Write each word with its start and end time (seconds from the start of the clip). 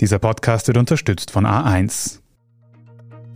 Dieser 0.00 0.20
Podcast 0.20 0.68
wird 0.68 0.76
unterstützt 0.76 1.32
von 1.32 1.44
A1. 1.44 2.20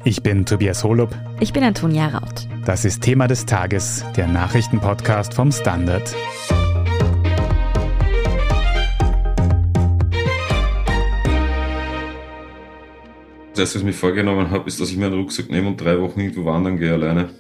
Ich 0.05 0.23
bin 0.23 0.47
Tobias 0.47 0.85
Holub. 0.85 1.12
Ich 1.41 1.53
bin 1.53 1.65
Antonia 1.65 2.07
Raut. 2.07 2.46
Das 2.65 2.85
ist 2.85 3.03
Thema 3.03 3.26
des 3.26 3.46
Tages, 3.46 4.05
der 4.17 4.28
Nachrichtenpodcast 4.28 5.35
vom 5.35 5.51
Standard. 5.51 6.14
Das 13.51 13.59
erste, 13.59 13.75
was 13.75 13.75
ich 13.75 13.83
mir 13.83 13.93
vorgenommen 13.93 14.53
habe, 14.53 14.69
ist, 14.69 14.81
dass 14.81 14.91
ich 14.91 14.97
mir 14.97 15.07
einen 15.07 15.17
Rucksack 15.17 15.51
nehme 15.51 15.67
und 15.67 15.81
drei 15.81 16.01
Wochen 16.01 16.21
irgendwo 16.21 16.45
wandern 16.45 16.79
gehe 16.79 16.93
alleine. 16.93 17.31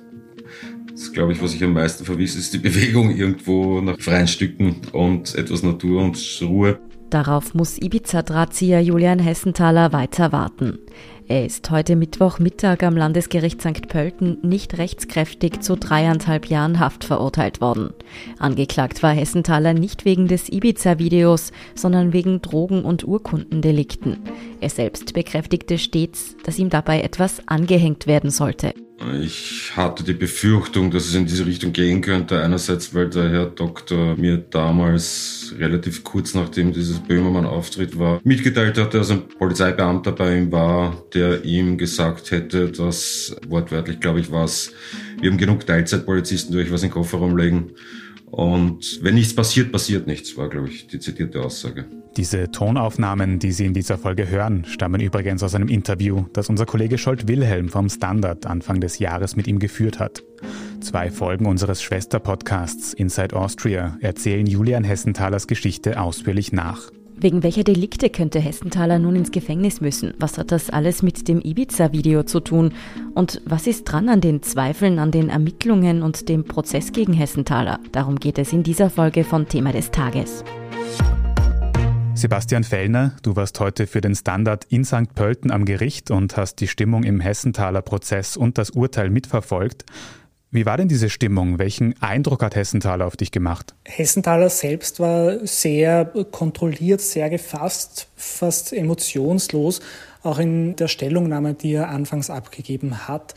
Das 0.90 1.12
glaube 1.12 1.32
ich, 1.32 1.40
was 1.40 1.54
ich 1.54 1.62
am 1.62 1.74
meisten 1.74 2.04
vermisse, 2.04 2.40
ist 2.40 2.54
die 2.54 2.58
Bewegung 2.58 3.14
irgendwo 3.14 3.80
nach 3.80 4.00
freien 4.00 4.26
Stücken 4.26 4.80
und 4.90 5.36
etwas 5.36 5.62
Natur 5.62 6.02
und 6.02 6.18
Ruhe. 6.42 6.80
Darauf 7.12 7.52
muss 7.52 7.76
Ibiza-Drahtzieher 7.78 8.80
Julian 8.80 9.18
Hessenthaler 9.18 9.92
weiter 9.92 10.32
warten. 10.32 10.78
Er 11.28 11.44
ist 11.44 11.70
heute 11.70 11.94
Mittwochmittag 11.94 12.82
am 12.82 12.96
Landesgericht 12.96 13.60
St. 13.60 13.86
Pölten 13.86 14.38
nicht 14.40 14.78
rechtskräftig 14.78 15.60
zu 15.60 15.76
dreieinhalb 15.76 16.46
Jahren 16.46 16.80
Haft 16.80 17.04
verurteilt 17.04 17.60
worden. 17.60 17.92
Angeklagt 18.38 19.02
war 19.02 19.12
Hessenthaler 19.12 19.74
nicht 19.74 20.06
wegen 20.06 20.26
des 20.26 20.50
Ibiza-Videos, 20.50 21.52
sondern 21.74 22.14
wegen 22.14 22.40
Drogen- 22.40 22.82
und 22.82 23.06
Urkundendelikten. 23.06 24.20
Er 24.62 24.70
selbst 24.70 25.12
bekräftigte 25.12 25.76
stets, 25.76 26.34
dass 26.44 26.58
ihm 26.58 26.70
dabei 26.70 27.02
etwas 27.02 27.46
angehängt 27.46 28.06
werden 28.06 28.30
sollte. 28.30 28.72
Ich 29.20 29.72
hatte 29.76 30.04
die 30.04 30.12
Befürchtung, 30.12 30.90
dass 30.90 31.06
es 31.06 31.14
in 31.14 31.26
diese 31.26 31.44
Richtung 31.44 31.72
gehen 31.72 32.02
könnte. 32.02 32.42
Einerseits, 32.42 32.94
weil 32.94 33.10
der 33.10 33.30
Herr 33.30 33.46
Doktor 33.46 34.16
mir 34.16 34.36
damals 34.38 35.54
relativ 35.58 36.04
kurz 36.04 36.34
nachdem 36.34 36.72
dieses 36.72 37.00
Böhmermann-Auftritt 37.00 37.98
war, 37.98 38.20
mitgeteilt 38.22 38.78
hatte, 38.78 38.98
dass 38.98 39.10
ein 39.10 39.28
Polizeibeamter 39.28 40.12
bei 40.12 40.38
ihm 40.38 40.52
war, 40.52 41.04
der 41.14 41.44
ihm 41.44 41.78
gesagt 41.78 42.30
hätte, 42.30 42.70
dass 42.70 43.36
wortwörtlich, 43.48 43.98
glaube 43.98 44.20
ich, 44.20 44.30
was, 44.30 44.72
wir 45.20 45.30
haben 45.30 45.38
genug 45.38 45.66
Teilzeitpolizisten, 45.66 46.54
durch 46.54 46.70
was 46.70 46.82
in 46.82 46.88
den 46.88 46.94
Kofferraum 46.94 47.36
legen. 47.36 47.72
Und 48.32 49.00
wenn 49.02 49.14
nichts 49.14 49.34
passiert, 49.34 49.72
passiert 49.72 50.06
nichts, 50.06 50.38
war, 50.38 50.48
glaube 50.48 50.68
ich, 50.68 50.86
die 50.86 50.98
zitierte 50.98 51.42
Aussage. 51.42 51.84
Diese 52.16 52.50
Tonaufnahmen, 52.50 53.38
die 53.38 53.52
Sie 53.52 53.66
in 53.66 53.74
dieser 53.74 53.98
Folge 53.98 54.26
hören, 54.26 54.64
stammen 54.64 55.02
übrigens 55.02 55.42
aus 55.42 55.54
einem 55.54 55.68
Interview, 55.68 56.24
das 56.32 56.48
unser 56.48 56.64
Kollege 56.64 56.96
Scholt 56.96 57.28
Wilhelm 57.28 57.68
vom 57.68 57.90
Standard 57.90 58.46
Anfang 58.46 58.80
des 58.80 58.98
Jahres 58.98 59.36
mit 59.36 59.46
ihm 59.46 59.58
geführt 59.58 59.98
hat. 59.98 60.22
Zwei 60.80 61.10
Folgen 61.10 61.44
unseres 61.44 61.82
Schwesterpodcasts 61.82 62.94
Inside 62.94 63.36
Austria 63.36 63.98
erzählen 64.00 64.46
Julian 64.46 64.82
Hessenthalers 64.82 65.46
Geschichte 65.46 66.00
ausführlich 66.00 66.52
nach. 66.52 66.90
Wegen 67.22 67.44
welcher 67.44 67.62
Delikte 67.62 68.10
könnte 68.10 68.40
Hessenthaler 68.40 68.98
nun 68.98 69.14
ins 69.14 69.30
Gefängnis 69.30 69.80
müssen? 69.80 70.12
Was 70.18 70.38
hat 70.38 70.50
das 70.50 70.70
alles 70.70 71.04
mit 71.04 71.28
dem 71.28 71.40
Ibiza-Video 71.40 72.24
zu 72.24 72.40
tun? 72.40 72.74
Und 73.14 73.40
was 73.44 73.68
ist 73.68 73.84
dran 73.84 74.08
an 74.08 74.20
den 74.20 74.42
Zweifeln, 74.42 74.98
an 74.98 75.12
den 75.12 75.28
Ermittlungen 75.28 76.02
und 76.02 76.28
dem 76.28 76.42
Prozess 76.42 76.90
gegen 76.90 77.12
Hessenthaler? 77.12 77.78
Darum 77.92 78.16
geht 78.16 78.40
es 78.40 78.52
in 78.52 78.64
dieser 78.64 78.90
Folge 78.90 79.22
von 79.22 79.46
Thema 79.46 79.70
des 79.70 79.92
Tages. 79.92 80.42
Sebastian 82.14 82.64
Fellner, 82.64 83.12
du 83.22 83.36
warst 83.36 83.60
heute 83.60 83.86
für 83.86 84.00
den 84.00 84.16
Standard 84.16 84.64
in 84.68 84.84
St. 84.84 85.14
Pölten 85.14 85.52
am 85.52 85.64
Gericht 85.64 86.10
und 86.10 86.36
hast 86.36 86.56
die 86.56 86.66
Stimmung 86.66 87.04
im 87.04 87.20
Hessenthaler 87.20 87.82
Prozess 87.82 88.36
und 88.36 88.58
das 88.58 88.70
Urteil 88.70 89.10
mitverfolgt. 89.10 89.84
Wie 90.54 90.66
war 90.66 90.76
denn 90.76 90.86
diese 90.88 91.08
Stimmung? 91.08 91.58
Welchen 91.58 91.94
Eindruck 92.02 92.42
hat 92.42 92.54
Hessenthaler 92.54 93.06
auf 93.06 93.16
dich 93.16 93.32
gemacht? 93.32 93.74
Hessenthaler 93.86 94.50
selbst 94.50 95.00
war 95.00 95.46
sehr 95.46 96.04
kontrolliert, 96.30 97.00
sehr 97.00 97.30
gefasst, 97.30 98.08
fast 98.16 98.74
emotionslos, 98.74 99.80
auch 100.22 100.38
in 100.38 100.76
der 100.76 100.88
Stellungnahme, 100.88 101.54
die 101.54 101.72
er 101.72 101.88
anfangs 101.88 102.28
abgegeben 102.28 103.08
hat. 103.08 103.34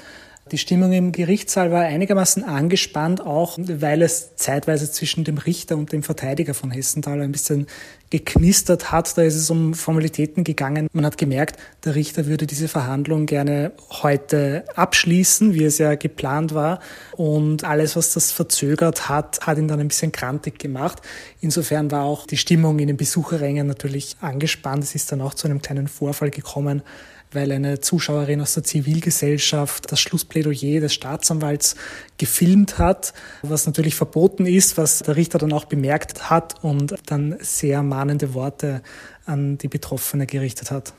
Die 0.51 0.59
Stimmung 0.59 0.93
im 0.93 1.11
Gerichtssaal 1.11 1.71
war 1.71 1.81
einigermaßen 1.81 2.43
angespannt, 2.43 3.19
auch 3.19 3.57
weil 3.57 4.03
es 4.03 4.35
zeitweise 4.35 4.91
zwischen 4.91 5.23
dem 5.23 5.39
Richter 5.39 5.75
und 5.75 5.91
dem 5.91 6.03
Verteidiger 6.03 6.53
von 6.53 6.69
Hessenthaler 6.69 7.23
ein 7.23 7.31
bisschen 7.31 7.65
geknistert 8.11 8.91
hat. 8.91 9.17
Da 9.17 9.23
ist 9.23 9.33
es 9.33 9.49
um 9.49 9.73
Formalitäten 9.73 10.43
gegangen. 10.43 10.87
Man 10.93 11.03
hat 11.03 11.17
gemerkt, 11.17 11.59
der 11.83 11.95
Richter 11.95 12.27
würde 12.27 12.45
diese 12.45 12.67
Verhandlung 12.67 13.25
gerne 13.25 13.71
heute 13.89 14.65
abschließen, 14.75 15.55
wie 15.55 15.63
es 15.63 15.79
ja 15.79 15.95
geplant 15.95 16.53
war. 16.53 16.79
Und 17.13 17.63
alles, 17.63 17.95
was 17.95 18.13
das 18.13 18.31
verzögert 18.31 19.09
hat, 19.09 19.47
hat 19.47 19.57
ihn 19.57 19.67
dann 19.67 19.79
ein 19.79 19.87
bisschen 19.87 20.11
krantig 20.11 20.59
gemacht. 20.59 21.01
Insofern 21.41 21.89
war 21.89 22.03
auch 22.03 22.27
die 22.27 22.37
Stimmung 22.37 22.77
in 22.77 22.85
den 22.85 22.97
Besucherrängen 22.97 23.65
natürlich 23.65 24.15
angespannt. 24.21 24.83
Es 24.83 24.93
ist 24.93 25.11
dann 25.11 25.21
auch 25.21 25.33
zu 25.33 25.47
einem 25.47 25.63
kleinen 25.63 25.87
Vorfall 25.87 26.29
gekommen 26.29 26.83
weil 27.31 27.51
eine 27.51 27.79
Zuschauerin 27.81 28.41
aus 28.41 28.53
der 28.53 28.63
Zivilgesellschaft 28.63 29.91
das 29.91 29.99
Schlussplädoyer 29.99 30.79
des 30.79 30.93
Staatsanwalts 30.93 31.75
gefilmt 32.17 32.77
hat, 32.77 33.13
was 33.41 33.65
natürlich 33.65 33.95
verboten 33.95 34.45
ist, 34.45 34.77
was 34.77 34.99
der 34.99 35.15
Richter 35.15 35.37
dann 35.37 35.53
auch 35.53 35.65
bemerkt 35.65 36.29
hat 36.29 36.63
und 36.63 36.95
dann 37.05 37.35
sehr 37.39 37.83
mahnende 37.83 38.33
Worte 38.33 38.81
an 39.25 39.57
die 39.57 39.67
Betroffene 39.67 40.25
gerichtet 40.25 40.71
hat. 40.71 40.93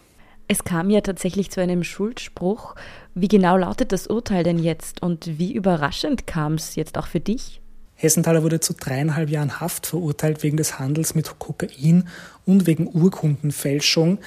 Es 0.48 0.62
kam 0.62 0.91
ja 0.91 1.00
tatsächlich 1.00 1.50
zu 1.50 1.60
einem 1.60 1.82
Schuldspruch. 1.82 2.76
Wie 3.14 3.28
genau 3.28 3.56
lautet 3.56 3.91
das 3.91 4.06
Urteil 4.06 4.44
denn 4.44 4.58
jetzt 4.58 5.03
und 5.03 5.38
wie 5.38 5.53
überraschend 5.53 6.26
kam 6.26 6.54
es 6.54 6.76
jetzt 6.76 6.98
auch 6.98 7.08
für 7.08 7.20
dich? 7.20 7.60
Hessenthaler 7.97 8.43
wurde 8.43 8.60
zu 8.60 8.75
dreieinhalb 8.75 9.31
Jahren 9.31 9.58
Haft 9.58 9.87
verurteilt 9.87 10.43
wegen 10.43 10.58
des 10.58 10.78
Handels 10.78 11.14
mit 11.14 11.38
Kokain 11.38 12.06
und 12.44 12.66
wegen 12.66 12.88
Urkundenfälschung 12.88 14.19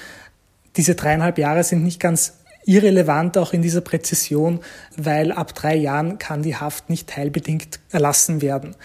diese 0.76 0.94
dreieinhalb 0.94 1.38
Jahre 1.38 1.64
sind 1.64 1.82
nicht 1.82 2.00
ganz 2.00 2.34
irrelevant 2.64 3.38
auch 3.38 3.52
in 3.52 3.62
dieser 3.62 3.80
Präzision, 3.80 4.60
weil 4.96 5.32
ab 5.32 5.54
drei 5.54 5.74
Jahren 5.74 6.18
kann 6.18 6.42
die 6.42 6.56
Haft 6.56 6.90
nicht 6.90 7.08
teilbedingt 7.08 7.80
erlassen 7.90 8.42
werden. 8.42 8.76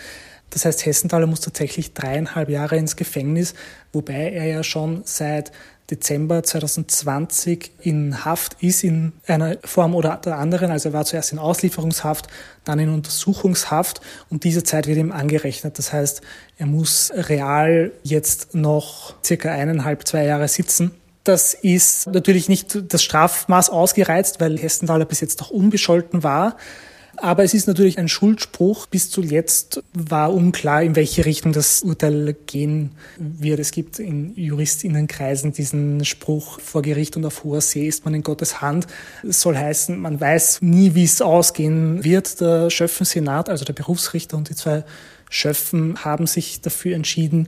Das 0.49 0.65
heißt, 0.65 0.85
Hessenthaler 0.85 1.27
muss 1.27 1.41
tatsächlich 1.41 1.93
dreieinhalb 1.93 2.49
Jahre 2.49 2.77
ins 2.77 2.95
Gefängnis, 2.95 3.53
wobei 3.91 4.31
er 4.31 4.45
ja 4.45 4.63
schon 4.63 5.01
seit 5.03 5.51
Dezember 5.91 6.41
2020 6.41 7.71
in 7.81 8.25
Haft 8.25 8.63
ist, 8.63 8.83
in 8.83 9.13
einer 9.27 9.57
Form 9.63 9.93
oder 9.93 10.17
der 10.23 10.37
anderen. 10.37 10.71
Also 10.71 10.89
er 10.89 10.93
war 10.93 11.05
zuerst 11.05 11.31
in 11.33 11.39
Auslieferungshaft, 11.39 12.27
dann 12.63 12.79
in 12.79 12.89
Untersuchungshaft 12.89 14.01
und 14.29 14.45
diese 14.45 14.63
Zeit 14.63 14.87
wird 14.87 14.97
ihm 14.97 15.11
angerechnet. 15.11 15.77
Das 15.77 15.93
heißt, 15.93 16.21
er 16.57 16.65
muss 16.65 17.11
real 17.13 17.91
jetzt 18.01 18.55
noch 18.55 19.13
circa 19.23 19.51
eineinhalb, 19.51 20.07
zwei 20.07 20.25
Jahre 20.25 20.47
sitzen 20.47 20.91
das 21.27 21.53
ist 21.53 22.07
natürlich 22.07 22.49
nicht 22.49 22.93
das 22.93 23.03
Strafmaß 23.03 23.69
ausgereizt, 23.69 24.39
weil 24.39 24.57
Hessenthaler 24.57 25.05
bis 25.05 25.21
jetzt 25.21 25.39
noch 25.39 25.49
unbescholten 25.49 26.23
war. 26.23 26.55
Aber 27.17 27.43
es 27.43 27.53
ist 27.53 27.67
natürlich 27.67 27.97
ein 27.97 28.09
Schuldspruch. 28.09 28.87
Bis 28.87 29.09
zuletzt 29.09 29.81
war 29.93 30.33
unklar, 30.33 30.83
in 30.83 30.95
welche 30.95 31.25
Richtung 31.25 31.53
das 31.53 31.81
Urteil 31.81 32.35
gehen 32.45 32.91
wird. 33.17 33.59
Es 33.59 33.71
gibt 33.71 33.99
in 33.99 34.35
Juristinnenkreisen 34.35 35.53
diesen 35.53 36.03
Spruch, 36.05 36.59
vor 36.59 36.81
Gericht 36.81 37.15
und 37.15 37.25
auf 37.25 37.43
hoher 37.43 37.61
See 37.61 37.87
ist 37.87 38.05
man 38.05 38.13
in 38.13 38.23
Gottes 38.23 38.61
Hand. 38.61 38.87
Es 39.27 39.41
soll 39.41 39.57
heißen, 39.57 39.97
man 39.97 40.19
weiß 40.19 40.61
nie, 40.61 40.93
wie 40.95 41.05
es 41.05 41.21
ausgehen 41.21 42.03
wird. 42.03 42.41
Der 42.41 42.69
Schöffen-Senat, 42.69 43.49
also 43.49 43.65
der 43.65 43.73
Berufsrichter 43.73 44.37
und 44.37 44.49
die 44.49 44.55
zwei 44.55 44.83
Schöffen 45.29 46.03
haben 46.03 46.27
sich 46.27 46.61
dafür 46.61 46.95
entschieden, 46.95 47.47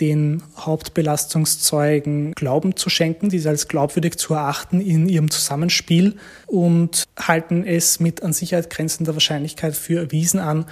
den 0.00 0.42
Hauptbelastungszeugen 0.56 2.32
Glauben 2.32 2.76
zu 2.76 2.88
schenken, 2.90 3.28
diese 3.28 3.48
als 3.48 3.68
glaubwürdig 3.68 4.16
zu 4.16 4.34
erachten 4.34 4.80
in 4.80 5.08
ihrem 5.08 5.30
Zusammenspiel 5.30 6.16
und 6.46 7.04
halten 7.18 7.64
es 7.64 8.00
mit 8.00 8.22
an 8.22 8.32
Sicherheit 8.32 8.70
grenzender 8.70 9.14
Wahrscheinlichkeit 9.14 9.74
für 9.76 10.00
erwiesen 10.00 10.40
an, 10.40 10.66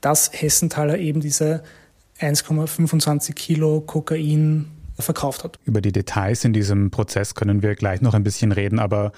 dass 0.00 0.30
Hessenthaler 0.32 0.98
eben 0.98 1.20
diese 1.20 1.62
1,25 2.20 3.34
Kilo 3.34 3.80
Kokain 3.80 4.66
verkauft 4.98 5.44
hat. 5.44 5.58
Über 5.64 5.80
die 5.80 5.92
Details 5.92 6.44
in 6.44 6.52
diesem 6.52 6.90
Prozess 6.90 7.34
können 7.34 7.62
wir 7.62 7.74
gleich 7.74 8.00
noch 8.00 8.14
ein 8.14 8.22
bisschen 8.22 8.52
reden, 8.52 8.78
aber 8.78 9.12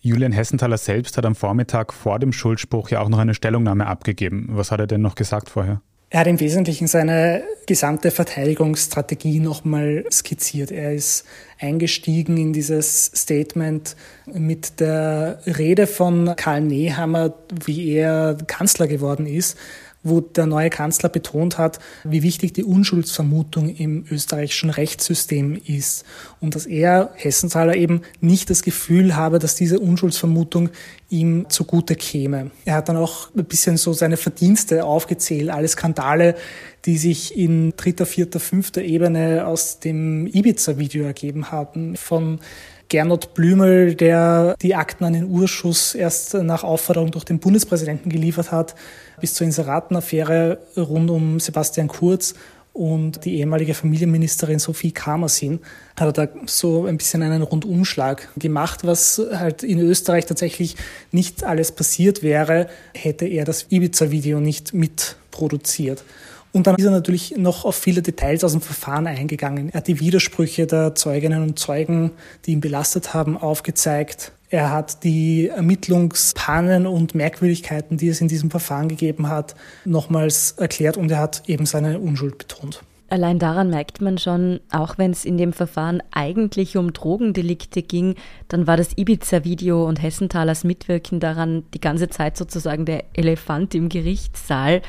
Julian 0.00 0.32
Hessenthaler 0.32 0.78
selbst 0.78 1.16
hat 1.16 1.26
am 1.26 1.34
Vormittag 1.34 1.92
vor 1.92 2.18
dem 2.18 2.32
Schuldspruch 2.32 2.90
ja 2.90 3.00
auch 3.00 3.08
noch 3.08 3.18
eine 3.18 3.34
Stellungnahme 3.34 3.86
abgegeben. 3.86 4.46
Was 4.50 4.70
hat 4.70 4.80
er 4.80 4.86
denn 4.86 5.02
noch 5.02 5.16
gesagt 5.16 5.50
vorher? 5.50 5.80
Er 6.08 6.20
hat 6.20 6.28
im 6.28 6.38
Wesentlichen 6.38 6.86
seine 6.86 7.42
gesamte 7.66 8.12
Verteidigungsstrategie 8.12 9.40
nochmal 9.40 10.04
skizziert. 10.12 10.70
Er 10.70 10.94
ist 10.94 11.24
eingestiegen 11.58 12.36
in 12.36 12.52
dieses 12.52 13.06
Statement 13.12 13.96
mit 14.26 14.78
der 14.78 15.40
Rede 15.46 15.88
von 15.88 16.34
Karl 16.36 16.60
Nehammer, 16.60 17.34
wie 17.64 17.92
er 17.94 18.36
Kanzler 18.46 18.86
geworden 18.86 19.26
ist 19.26 19.58
wo 20.08 20.20
der 20.20 20.46
neue 20.46 20.70
Kanzler 20.70 21.08
betont 21.08 21.58
hat, 21.58 21.78
wie 22.04 22.22
wichtig 22.22 22.52
die 22.52 22.64
Unschuldsvermutung 22.64 23.68
im 23.68 24.04
österreichischen 24.10 24.70
Rechtssystem 24.70 25.60
ist. 25.66 26.04
Und 26.40 26.54
dass 26.54 26.66
er, 26.66 27.10
Hessenthaler, 27.14 27.76
eben 27.76 28.02
nicht 28.20 28.50
das 28.50 28.62
Gefühl 28.62 29.16
habe, 29.16 29.38
dass 29.38 29.54
diese 29.54 29.80
Unschuldsvermutung 29.80 30.70
ihm 31.08 31.46
zugute 31.48 31.94
käme. 31.94 32.50
Er 32.64 32.74
hat 32.74 32.88
dann 32.88 32.96
auch 32.96 33.28
ein 33.34 33.44
bisschen 33.44 33.76
so 33.76 33.92
seine 33.92 34.16
Verdienste 34.16 34.84
aufgezählt, 34.84 35.50
alle 35.50 35.68
Skandale, 35.68 36.34
die 36.84 36.98
sich 36.98 37.36
in 37.36 37.74
dritter, 37.76 38.06
vierter, 38.06 38.40
fünfter 38.40 38.82
Ebene 38.82 39.46
aus 39.46 39.80
dem 39.80 40.26
Ibiza-Video 40.26 41.04
ergeben 41.04 41.50
haben, 41.50 41.96
von 41.96 42.38
Gernot 42.88 43.34
Blümel, 43.34 43.94
der 43.94 44.54
die 44.62 44.76
Akten 44.76 45.04
an 45.04 45.12
den 45.12 45.28
Urschuss 45.28 45.94
erst 45.94 46.34
nach 46.34 46.62
Aufforderung 46.62 47.10
durch 47.10 47.24
den 47.24 47.40
Bundespräsidenten 47.40 48.10
geliefert 48.10 48.52
hat, 48.52 48.76
bis 49.20 49.34
zur 49.34 49.46
Inseratenaffäre 49.46 50.58
rund 50.76 51.10
um 51.10 51.40
Sebastian 51.40 51.88
Kurz 51.88 52.34
und 52.76 53.24
die 53.24 53.38
ehemalige 53.38 53.72
Familienministerin 53.72 54.58
Sophie 54.58 54.92
Kamersin 54.92 55.60
hat 55.98 56.08
er 56.08 56.26
da 56.26 56.32
so 56.44 56.84
ein 56.84 56.98
bisschen 56.98 57.22
einen 57.22 57.40
Rundumschlag 57.40 58.28
gemacht, 58.36 58.86
was 58.86 59.18
halt 59.32 59.62
in 59.62 59.78
Österreich 59.78 60.26
tatsächlich 60.26 60.76
nicht 61.10 61.42
alles 61.42 61.72
passiert 61.72 62.22
wäre, 62.22 62.68
hätte 62.94 63.24
er 63.24 63.46
das 63.46 63.66
Ibiza-Video 63.70 64.40
nicht 64.40 64.74
mitproduziert. 64.74 66.04
Und 66.52 66.66
dann 66.66 66.76
ist 66.76 66.84
er 66.84 66.90
natürlich 66.90 67.34
noch 67.38 67.64
auf 67.64 67.76
viele 67.76 68.02
Details 68.02 68.44
aus 68.44 68.52
dem 68.52 68.60
Verfahren 68.60 69.06
eingegangen. 69.06 69.70
Er 69.70 69.78
hat 69.78 69.88
die 69.88 70.00
Widersprüche 70.00 70.66
der 70.66 70.94
Zeuginnen 70.94 71.42
und 71.42 71.58
Zeugen, 71.58 72.10
die 72.44 72.52
ihn 72.52 72.60
belastet 72.60 73.14
haben, 73.14 73.38
aufgezeigt. 73.38 74.32
Er 74.48 74.70
hat 74.70 75.02
die 75.02 75.48
Ermittlungspannen 75.48 76.86
und 76.86 77.14
Merkwürdigkeiten, 77.14 77.96
die 77.96 78.08
es 78.08 78.20
in 78.20 78.28
diesem 78.28 78.50
Verfahren 78.50 78.88
gegeben 78.88 79.28
hat, 79.28 79.56
nochmals 79.84 80.52
erklärt 80.52 80.96
und 80.96 81.10
er 81.10 81.18
hat 81.18 81.42
eben 81.48 81.66
seine 81.66 81.98
Unschuld 81.98 82.38
betont. 82.38 82.82
Allein 83.08 83.38
daran 83.38 83.70
merkt 83.70 84.00
man 84.00 84.18
schon, 84.18 84.58
auch 84.72 84.98
wenn 84.98 85.12
es 85.12 85.24
in 85.24 85.38
dem 85.38 85.52
Verfahren 85.52 86.02
eigentlich 86.10 86.76
um 86.76 86.92
Drogendelikte 86.92 87.82
ging, 87.82 88.16
dann 88.48 88.66
war 88.66 88.76
das 88.76 88.98
Ibiza-Video 88.98 89.86
und 89.86 90.02
Hessenthalers 90.02 90.64
Mitwirken 90.64 91.20
daran 91.20 91.64
die 91.72 91.80
ganze 91.80 92.08
Zeit 92.08 92.36
sozusagen 92.36 92.84
der 92.84 93.04
Elefant 93.14 93.76
im 93.76 93.88
Gerichtssaal. 93.88 94.82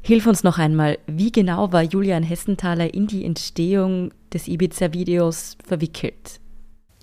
Hilf 0.00 0.28
uns 0.28 0.44
noch 0.44 0.58
einmal, 0.58 0.98
wie 1.08 1.32
genau 1.32 1.72
war 1.72 1.82
Julian 1.82 2.22
Hessenthaler 2.22 2.94
in 2.94 3.08
die 3.08 3.24
Entstehung 3.24 4.12
des 4.32 4.46
Ibiza-Videos 4.46 5.56
verwickelt? 5.66 6.40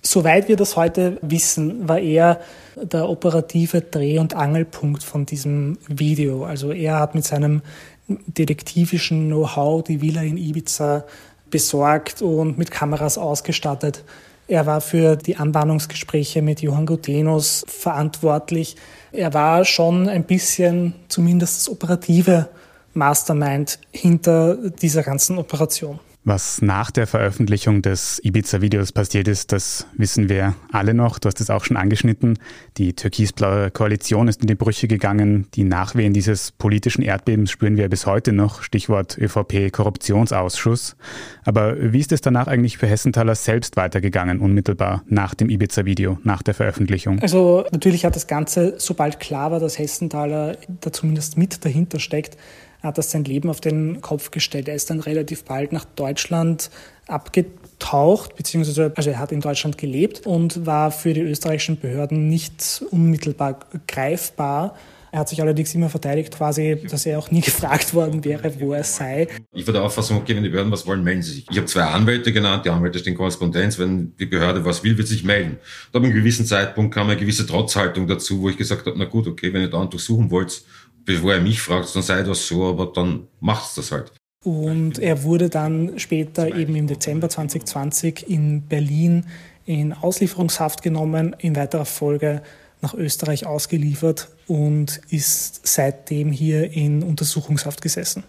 Soweit 0.06 0.48
wir 0.48 0.56
das 0.56 0.76
heute 0.76 1.18
wissen, 1.22 1.88
war 1.88 1.98
er 1.98 2.40
der 2.76 3.08
operative 3.08 3.80
Dreh- 3.80 4.18
und 4.18 4.34
Angelpunkt 4.34 5.02
von 5.02 5.24
diesem 5.24 5.78
Video. 5.88 6.44
Also 6.44 6.72
er 6.72 7.00
hat 7.00 7.14
mit 7.14 7.24
seinem 7.24 7.62
detektivischen 8.06 9.28
Know-how 9.28 9.82
die 9.82 10.02
Villa 10.02 10.22
in 10.22 10.36
Ibiza 10.36 11.04
besorgt 11.50 12.20
und 12.20 12.58
mit 12.58 12.70
Kameras 12.70 13.16
ausgestattet. 13.16 14.04
Er 14.46 14.66
war 14.66 14.82
für 14.82 15.16
die 15.16 15.36
Anbahnungsgespräche 15.36 16.42
mit 16.42 16.60
Johann 16.60 16.84
Gutenus 16.84 17.64
verantwortlich. 17.66 18.76
Er 19.10 19.32
war 19.32 19.64
schon 19.64 20.08
ein 20.10 20.24
bisschen 20.24 20.94
zumindest 21.08 21.60
das 21.60 21.70
operative 21.70 22.50
Mastermind 22.92 23.78
hinter 23.90 24.56
dieser 24.70 25.02
ganzen 25.02 25.38
Operation. 25.38 25.98
Was 26.26 26.62
nach 26.62 26.90
der 26.90 27.06
Veröffentlichung 27.06 27.82
des 27.82 28.18
Ibiza-Videos 28.24 28.92
passiert 28.92 29.28
ist, 29.28 29.52
das 29.52 29.86
wissen 29.98 30.30
wir 30.30 30.54
alle 30.72 30.94
noch. 30.94 31.18
Du 31.18 31.26
hast 31.26 31.38
es 31.42 31.50
auch 31.50 31.66
schon 31.66 31.76
angeschnitten. 31.76 32.38
Die 32.78 32.94
türkisblaue 32.94 33.70
Koalition 33.70 34.26
ist 34.26 34.40
in 34.40 34.46
die 34.46 34.54
Brüche 34.54 34.88
gegangen. 34.88 35.48
Die 35.52 35.64
Nachwehen 35.64 36.14
dieses 36.14 36.50
politischen 36.50 37.02
Erdbebens 37.02 37.50
spüren 37.50 37.76
wir 37.76 37.90
bis 37.90 38.06
heute 38.06 38.32
noch. 38.32 38.62
Stichwort 38.62 39.18
ÖVP-Korruptionsausschuss. 39.18 40.96
Aber 41.44 41.92
wie 41.92 42.00
ist 42.00 42.10
es 42.10 42.22
danach 42.22 42.46
eigentlich 42.46 42.78
für 42.78 42.86
Hessenthaler 42.86 43.34
selbst 43.34 43.76
weitergegangen, 43.76 44.40
unmittelbar 44.40 45.02
nach 45.06 45.34
dem 45.34 45.50
Ibiza-Video, 45.50 46.18
nach 46.24 46.42
der 46.42 46.54
Veröffentlichung? 46.54 47.18
Also 47.20 47.66
natürlich 47.70 48.06
hat 48.06 48.16
das 48.16 48.26
Ganze, 48.26 48.76
sobald 48.78 49.20
klar 49.20 49.50
war, 49.50 49.60
dass 49.60 49.78
Hessenthaler 49.78 50.56
da 50.80 50.90
zumindest 50.90 51.36
mit 51.36 51.62
dahinter 51.66 52.00
steckt, 52.00 52.38
hat 52.84 52.98
das 52.98 53.10
sein 53.10 53.24
Leben 53.24 53.50
auf 53.50 53.60
den 53.60 54.00
Kopf 54.00 54.30
gestellt. 54.30 54.68
Er 54.68 54.74
ist 54.74 54.90
dann 54.90 55.00
relativ 55.00 55.44
bald 55.44 55.72
nach 55.72 55.84
Deutschland 55.84 56.70
abgetaucht, 57.08 58.36
beziehungsweise 58.36 58.92
also 58.94 59.10
er 59.10 59.18
hat 59.18 59.32
in 59.32 59.40
Deutschland 59.40 59.78
gelebt 59.78 60.26
und 60.26 60.66
war 60.66 60.90
für 60.90 61.14
die 61.14 61.22
österreichischen 61.22 61.80
Behörden 61.80 62.28
nicht 62.28 62.84
unmittelbar 62.90 63.60
greifbar. 63.88 64.76
Er 65.14 65.20
hat 65.20 65.28
sich 65.28 65.40
allerdings 65.40 65.72
immer 65.76 65.88
verteidigt, 65.88 66.36
quasi, 66.36 66.76
dass 66.90 67.06
er 67.06 67.20
auch 67.20 67.30
nie 67.30 67.40
gefragt 67.42 67.94
worden 67.94 68.24
wäre, 68.24 68.52
wo 68.58 68.72
er 68.72 68.82
sei. 68.82 69.28
Ich 69.52 69.64
war 69.64 69.72
der 69.72 69.84
Auffassung, 69.84 70.16
okay, 70.16 70.34
wenn 70.34 70.42
die 70.42 70.48
Behörden 70.48 70.72
was 70.72 70.88
wollen, 70.88 71.04
melden 71.04 71.22
sie 71.22 71.34
sich. 71.34 71.46
Ich 71.48 71.56
habe 71.56 71.66
zwei 71.66 71.84
Anwälte 71.84 72.32
genannt, 72.32 72.64
die 72.64 72.70
Anwälte 72.70 72.98
stehen 72.98 73.14
Korrespondenz. 73.14 73.78
Wenn 73.78 74.16
die 74.16 74.26
Behörde 74.26 74.64
was 74.64 74.82
will, 74.82 74.98
wird 74.98 75.06
sich 75.06 75.22
melden. 75.22 75.58
Da 75.92 76.00
ab 76.00 76.04
einem 76.04 76.14
gewissen 76.14 76.46
Zeitpunkt 76.46 76.92
kam 76.92 77.08
eine 77.08 77.16
gewisse 77.16 77.46
Trotzhaltung 77.46 78.08
dazu, 78.08 78.42
wo 78.42 78.48
ich 78.48 78.56
gesagt 78.56 78.86
habe, 78.86 78.98
na 78.98 79.04
gut, 79.04 79.28
okay, 79.28 79.52
wenn 79.52 79.60
ihr 79.60 79.70
da 79.70 79.78
untersuchen 79.78 80.32
wollt, 80.32 80.64
bevor 81.04 81.34
er 81.34 81.40
mich 81.40 81.60
fragt, 81.60 81.94
dann 81.94 82.02
sei 82.02 82.22
das 82.22 82.46
so, 82.46 82.64
aber 82.64 82.86
dann 82.86 83.28
macht's 83.40 83.74
das 83.74 83.92
halt. 83.92 84.12
Und 84.44 84.98
er 84.98 85.22
wurde 85.22 85.48
dann 85.48 85.98
später 85.98 86.54
eben 86.54 86.76
im 86.76 86.86
Dezember 86.86 87.28
2020 87.28 88.28
in 88.28 88.62
Berlin 88.62 89.26
in 89.64 89.94
Auslieferungshaft 89.94 90.82
genommen, 90.82 91.34
in 91.38 91.56
weiterer 91.56 91.86
Folge 91.86 92.42
nach 92.82 92.92
Österreich 92.92 93.46
ausgeliefert 93.46 94.28
und 94.46 95.00
ist 95.08 95.66
seitdem 95.66 96.30
hier 96.30 96.70
in 96.70 97.02
Untersuchungshaft 97.02 97.80
gesessen. 97.80 98.24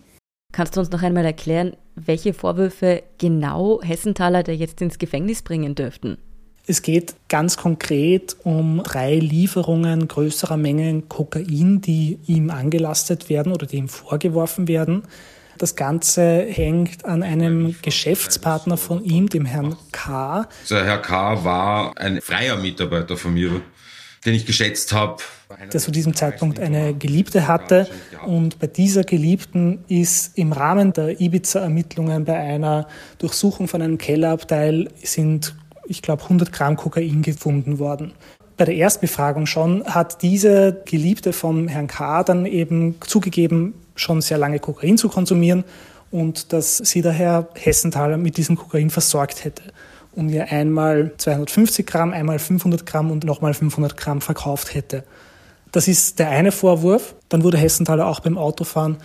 Kannst 0.54 0.78
du 0.78 0.80
uns 0.80 0.92
noch 0.92 1.04
einmal 1.04 1.26
erklären, 1.26 1.76
welche 1.96 2.34
Vorwürfe 2.34 3.04
genau 3.18 3.82
Hessenthaler 3.82 4.44
da 4.44 4.54
jetzt 4.54 4.82
ins 4.82 4.98
Gefängnis 4.98 5.42
bringen 5.42 5.76
dürften? 5.76 6.18
Es 6.68 6.82
geht 6.82 7.16
ganz 7.30 7.58
konkret 7.58 8.38
um 8.44 8.82
drei 8.84 9.16
Lieferungen 9.16 10.08
größerer 10.08 10.58
Mengen 10.58 11.08
Kokain, 11.10 11.82
die 11.82 12.18
ihm 12.26 12.50
angelastet 12.50 13.30
werden 13.30 13.54
oder 13.54 13.68
die 13.68 13.78
ihm 13.78 13.90
vorgeworfen 13.90 14.68
werden. 14.68 15.04
Das 15.58 15.76
Ganze 15.76 16.42
hängt 16.42 17.06
an 17.06 17.24
einem 17.24 17.76
Geschäftspartner 17.82 18.78
von 18.78 19.04
ihm, 19.06 19.30
dem 19.30 19.46
Herrn 19.46 19.78
K. 19.92 20.50
Der 20.70 20.84
Herr 20.84 20.98
K. 20.98 21.44
war 21.46 21.98
ein 21.98 22.20
freier 22.20 22.58
Mitarbeiter 22.58 23.16
von 23.16 23.34
mir, 23.34 23.62
den 24.26 24.34
ich 24.34 24.46
geschätzt 24.46 24.92
habe. 24.92 25.22
Der 25.72 25.80
zu 25.80 25.92
diesem 25.92 26.16
Zeitpunkt 26.16 26.60
eine 26.60 26.96
Geliebte 26.96 27.48
hatte. 27.48 27.88
Und 28.26 28.60
bei 28.60 28.68
dieser 28.68 29.04
Geliebten 29.04 29.86
ist 29.88 30.38
im 30.38 30.52
Rahmen 30.52 30.92
der 30.92 31.22
Ibiza-Ermittlungen 31.22 32.26
bei 32.26 32.38
einer 32.38 32.88
Durchsuchung 33.20 33.68
von 33.68 33.82
einem 33.82 33.98
Kellerabteil 33.98 34.90
sind 35.04 35.56
ich 35.88 36.02
glaube, 36.02 36.24
100 36.24 36.52
Gramm 36.52 36.76
Kokain 36.76 37.22
gefunden 37.22 37.80
worden. 37.80 38.14
Bei 38.58 38.66
der 38.66 38.76
Erstbefragung 38.76 39.46
schon 39.46 39.86
hat 39.86 40.22
diese 40.22 40.82
Geliebte 40.86 41.34
vom 41.34 41.68
Herrn 41.68 41.88
K. 41.88 42.24
dann 42.24 42.46
eben 42.46 42.96
zugegeben, 43.02 43.74
schon 43.96 44.22
sehr 44.22 44.38
lange 44.38 44.60
Kokain 44.60 44.98
zu 44.98 45.10
konsumieren 45.10 45.66
und 46.12 46.54
dass 46.54 46.78
sie 46.78 47.02
daher 47.02 47.50
Hessenthaler 47.56 48.18
mit 48.18 48.38
diesem 48.38 48.56
Kokain 48.56 48.90
versorgt 48.90 49.44
hätte 49.44 49.64
und 50.16 50.30
ihr 50.30 50.52
einmal 50.52 51.12
250 51.18 51.86
Gramm, 51.86 52.14
einmal 52.14 52.40
500 52.40 52.86
Gramm 52.86 53.12
und 53.12 53.26
nochmal 53.26 53.54
500 53.54 53.98
Gramm 53.98 54.22
verkauft 54.22 54.74
hätte. 54.74 55.04
Das 55.72 55.90
ist 55.90 56.20
der 56.20 56.30
eine 56.30 56.54
Vorwurf. 56.54 57.16
Dann 57.28 57.44
wurde 57.44 57.58
Hessenthaler 57.58 58.08
auch 58.08 58.22
beim 58.22 58.38
Autofahren 58.38 58.98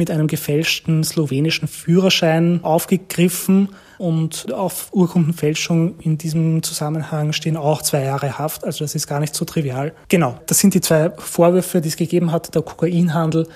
mit 0.00 0.10
einem 0.10 0.28
gefälschten 0.28 1.04
slowenischen 1.04 1.68
Führerschein 1.68 2.60
aufgegriffen 2.62 3.68
und 3.98 4.50
auf 4.50 4.88
Urkundenfälschung 4.94 5.98
in 6.00 6.16
diesem 6.16 6.62
Zusammenhang 6.62 7.34
stehen 7.34 7.58
auch 7.58 7.82
zwei 7.82 8.02
Jahre 8.04 8.38
Haft. 8.38 8.64
Also 8.64 8.82
das 8.82 8.94
ist 8.94 9.06
gar 9.06 9.20
nicht 9.20 9.34
so 9.34 9.44
trivial. 9.44 9.92
Genau, 10.08 10.40
das 10.46 10.58
sind 10.58 10.72
die 10.72 10.80
zwei 10.80 11.10
Vorwürfe, 11.10 11.82
die 11.82 11.88
es 11.88 11.96
gegeben 11.96 12.32
hat, 12.32 12.54
der 12.54 12.62
Kokainhandel 12.62 13.46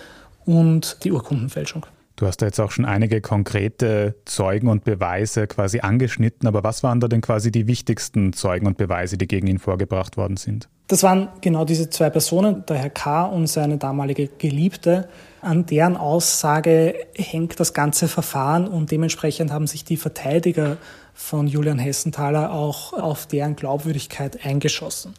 und 0.45 0.99
die 1.03 1.13
Urkundenfälschung. 1.13 1.87
Du 2.17 2.27
hast 2.27 2.43
da 2.43 2.47
jetzt 2.47 2.61
auch 2.61 2.71
schon 2.71 2.85
einige 2.85 3.23
konkrete 3.23 4.17
Zeugen 4.27 4.69
und 4.69 4.85
Beweise 4.85 5.47
quasi 5.47 5.81
angeschnitten, 5.81 6.47
aber 6.47 6.63
was 6.63 6.83
waren 6.83 7.01
da 7.01 7.09
denn 7.09 7.23
quasi 7.23 7.51
die 7.51 7.67
wichtigsten 7.67 8.35
Zeugen 8.35 8.67
und 8.67 8.77
Beweise, 8.77 9.17
die 9.17 9.27
gegen 9.27 9.47
ihn 9.47 9.59
vorgebracht 9.59 10.19
worden 10.19 10.37
sind? 10.37 10.69
Das 10.87 11.03
waren 11.03 11.29
genau 11.41 11.64
diese 11.64 11.88
zwei 11.88 12.11
Personen, 12.11 12.64
der 12.67 12.76
Herr 12.76 12.91
K. 12.91 13.25
und 13.25 13.47
seine 13.47 13.79
damalige 13.79 14.29
Geliebte. 14.29 15.09
An 15.41 15.64
deren 15.64 15.97
Aussage 15.97 16.95
hängt 17.14 17.59
das 17.59 17.73
ganze 17.73 18.07
Verfahren 18.07 18.69
und 18.69 18.91
dementsprechend 18.91 19.50
haben 19.50 19.67
sich 19.67 19.85
die 19.85 19.97
Verteidiger 19.97 20.76
von 21.17 21.47
Julian 21.47 21.79
Hessenthaler 21.79 22.53
auch 22.53 22.93
auf 22.93 23.26
deren 23.26 23.55
Glaubwürdigkeit 23.55 24.45
eingeschossen. 24.45 25.14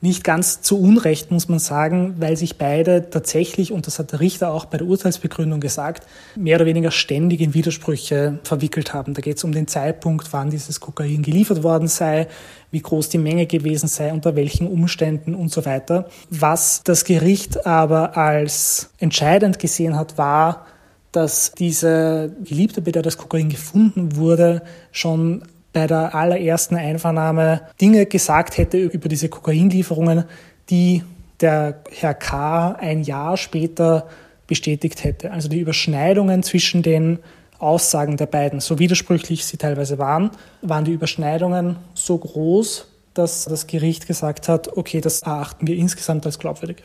Nicht 0.00 0.22
ganz 0.22 0.62
zu 0.62 0.80
Unrecht 0.80 1.32
muss 1.32 1.48
man 1.48 1.58
sagen, 1.58 2.14
weil 2.18 2.36
sich 2.36 2.56
beide 2.56 3.10
tatsächlich, 3.10 3.72
und 3.72 3.88
das 3.88 3.98
hat 3.98 4.12
der 4.12 4.20
Richter 4.20 4.52
auch 4.52 4.66
bei 4.66 4.78
der 4.78 4.86
Urteilsbegründung 4.86 5.58
gesagt, 5.58 6.06
mehr 6.36 6.56
oder 6.56 6.66
weniger 6.66 6.92
ständig 6.92 7.40
in 7.40 7.52
Widersprüche 7.52 8.38
verwickelt 8.44 8.94
haben. 8.94 9.12
Da 9.12 9.20
geht 9.22 9.38
es 9.38 9.44
um 9.44 9.50
den 9.50 9.66
Zeitpunkt, 9.66 10.32
wann 10.32 10.50
dieses 10.50 10.78
Kokain 10.78 11.22
geliefert 11.22 11.64
worden 11.64 11.88
sei, 11.88 12.28
wie 12.70 12.80
groß 12.80 13.08
die 13.08 13.18
Menge 13.18 13.46
gewesen 13.46 13.88
sei, 13.88 14.12
unter 14.12 14.36
welchen 14.36 14.66
Umständen 14.66 15.34
und 15.34 15.50
so 15.50 15.64
weiter. 15.64 16.08
Was 16.30 16.82
das 16.84 17.04
Gericht 17.04 17.66
aber 17.66 18.16
als 18.16 18.90
entscheidend 18.98 19.58
gesehen 19.58 19.96
hat, 19.96 20.18
war, 20.18 20.66
dass 21.12 21.52
diese 21.52 22.32
Geliebte, 22.44 22.82
bei 22.82 22.92
der 22.92 23.02
das 23.02 23.18
Kokain 23.18 23.48
gefunden 23.48 24.16
wurde, 24.16 24.62
schon 24.92 25.42
bei 25.72 25.86
der 25.86 26.14
allerersten 26.14 26.76
Einvernahme 26.76 27.62
Dinge 27.80 28.06
gesagt 28.06 28.58
hätte 28.58 28.78
über 28.78 29.08
diese 29.08 29.28
Kokainlieferungen, 29.28 30.24
die 30.68 31.02
der 31.40 31.82
Herr 31.90 32.14
K. 32.14 32.72
ein 32.72 33.02
Jahr 33.02 33.36
später 33.36 34.08
bestätigt 34.46 35.04
hätte. 35.04 35.30
Also 35.30 35.48
die 35.48 35.60
Überschneidungen 35.60 36.42
zwischen 36.42 36.82
den 36.82 37.20
Aussagen 37.60 38.16
der 38.16 38.26
beiden, 38.26 38.60
so 38.60 38.78
widersprüchlich 38.78 39.44
sie 39.44 39.56
teilweise 39.56 39.98
waren, 39.98 40.30
waren 40.62 40.84
die 40.84 40.92
Überschneidungen 40.92 41.76
so 41.94 42.18
groß, 42.18 42.86
dass 43.14 43.44
das 43.44 43.66
Gericht 43.66 44.06
gesagt 44.06 44.48
hat, 44.48 44.76
okay, 44.76 45.00
das 45.00 45.22
erachten 45.22 45.66
wir 45.66 45.76
insgesamt 45.76 46.26
als 46.26 46.38
glaubwürdig. 46.38 46.84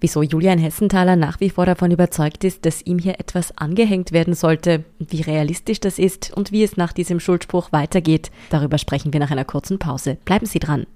Wieso 0.00 0.22
Julian 0.22 0.58
Hessenthaler 0.58 1.16
nach 1.16 1.40
wie 1.40 1.50
vor 1.50 1.66
davon 1.66 1.90
überzeugt 1.90 2.44
ist, 2.44 2.64
dass 2.64 2.80
ihm 2.80 2.98
hier 2.98 3.20
etwas 3.20 3.56
angehängt 3.58 4.12
werden 4.12 4.34
sollte, 4.34 4.84
wie 4.98 5.20
realistisch 5.20 5.80
das 5.80 5.98
ist 5.98 6.32
und 6.34 6.52
wie 6.52 6.62
es 6.62 6.78
nach 6.78 6.94
diesem 6.94 7.20
Schuldspruch 7.20 7.70
weitergeht, 7.72 8.30
darüber 8.48 8.78
sprechen 8.78 9.12
wir 9.12 9.20
nach 9.20 9.30
einer 9.30 9.44
kurzen 9.44 9.78
Pause. 9.78 10.16
Bleiben 10.24 10.46
Sie 10.46 10.58
dran. 10.58 10.86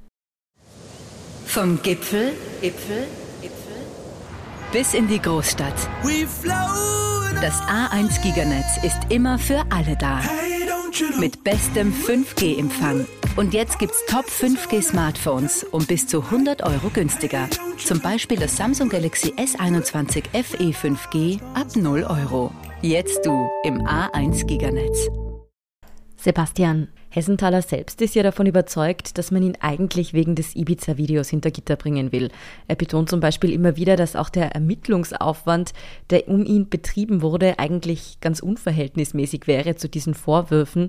Vom 1.44 1.82
Gipfel, 1.82 2.32
Gipfel, 2.62 3.04
Gipfel 3.42 3.74
bis 4.72 4.94
in 4.94 5.06
die 5.06 5.20
Großstadt. 5.20 5.88
Das 7.40 7.60
A1 7.62 8.22
Giganetz 8.22 8.82
ist 8.82 8.98
immer 9.10 9.38
für 9.38 9.64
alle 9.70 9.96
da. 9.96 10.20
Mit 11.18 11.42
bestem 11.44 11.92
5G-Empfang. 11.92 13.06
Und 13.36 13.52
jetzt 13.52 13.78
gibt's 13.78 14.04
Top 14.06 14.26
5G 14.26 14.82
Smartphones 14.82 15.64
um 15.64 15.84
bis 15.84 16.06
zu 16.06 16.22
100 16.22 16.62
Euro 16.62 16.90
günstiger. 16.92 17.48
Zum 17.78 18.00
Beispiel 18.00 18.38
das 18.38 18.56
Samsung 18.56 18.88
Galaxy 18.88 19.32
S21 19.32 20.24
FE 20.42 20.70
5G 20.70 21.40
ab 21.54 21.68
0 21.74 22.04
Euro. 22.04 22.52
Jetzt 22.82 23.26
du 23.26 23.48
im 23.64 23.80
A1 23.82 24.46
Giganetz. 24.46 25.08
Sebastian, 26.16 26.88
Hessenthaler 27.14 27.62
selbst 27.62 28.02
ist 28.02 28.16
ja 28.16 28.24
davon 28.24 28.46
überzeugt, 28.46 29.18
dass 29.18 29.30
man 29.30 29.44
ihn 29.44 29.56
eigentlich 29.60 30.14
wegen 30.14 30.34
des 30.34 30.56
Ibiza-Videos 30.56 31.28
hinter 31.28 31.52
Gitter 31.52 31.76
bringen 31.76 32.10
will. 32.10 32.32
Er 32.66 32.74
betont 32.74 33.08
zum 33.08 33.20
Beispiel 33.20 33.52
immer 33.52 33.76
wieder, 33.76 33.94
dass 33.94 34.16
auch 34.16 34.28
der 34.28 34.50
Ermittlungsaufwand, 34.50 35.74
der 36.10 36.26
um 36.26 36.44
ihn 36.44 36.68
betrieben 36.68 37.22
wurde, 37.22 37.60
eigentlich 37.60 38.18
ganz 38.20 38.40
unverhältnismäßig 38.40 39.46
wäre 39.46 39.76
zu 39.76 39.88
diesen 39.88 40.14
Vorwürfen. 40.14 40.88